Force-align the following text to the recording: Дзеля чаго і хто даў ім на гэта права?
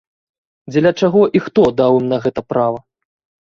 Дзеля 0.71 0.91
чаго 1.03 1.21
і 1.41 1.41
хто 1.49 1.67
даў 1.83 1.99
ім 2.01 2.09
на 2.15 2.21
гэта 2.25 2.41
права? 2.55 2.79